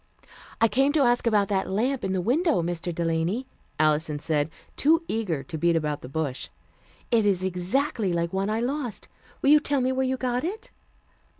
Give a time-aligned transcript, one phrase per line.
[0.59, 2.91] "I came to ask about that lamp in the window, Mr.
[2.91, 3.45] Delany,"
[3.79, 6.49] Alison said, too eager to beat about the bush.
[7.11, 9.09] "It is exactly like one I lost.
[9.43, 10.71] Will you tell me where you got it?"